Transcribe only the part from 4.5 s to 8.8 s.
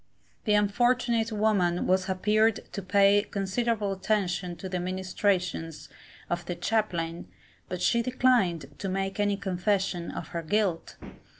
to the ministrations of the chaplain, but she declined